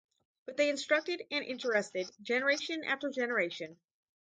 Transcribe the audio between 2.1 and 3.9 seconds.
generation after generation.